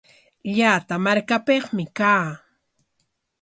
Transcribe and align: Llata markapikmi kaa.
Llata 0.57 0.95
markapikmi 1.05 1.83
kaa. 1.97 2.27